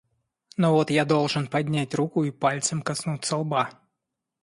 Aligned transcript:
Но 0.57 0.73
вот 0.73 0.89
я 0.89 1.05
должен 1.05 1.45
поднять 1.45 1.93
руку 1.93 2.23
и 2.23 2.31
пальцем 2.31 2.81
коснуться 2.81 3.37
лба. 3.37 3.69